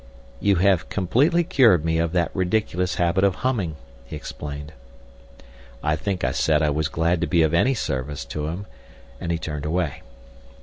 [0.39, 4.73] "You have completely cured me of that ridiculous habit of humming," he explained.
[5.83, 8.65] I think I said I was glad to be of any service to him,
[9.19, 10.01] and he turned away.